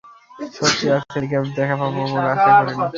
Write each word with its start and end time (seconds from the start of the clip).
সত্যিই 0.53 0.91
আজ 0.95 1.03
হেলিকপ্টারের 1.13 1.55
দেখা 1.57 1.75
পাবো 1.81 1.99
বলে 2.13 2.29
আশা 2.33 2.51
করিনি। 2.59 2.85